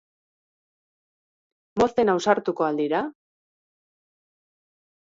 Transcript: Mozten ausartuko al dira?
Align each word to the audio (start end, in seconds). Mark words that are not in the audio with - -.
Mozten 1.83 2.13
ausartuko 2.15 2.69
al 2.71 2.83
dira? 2.83 3.07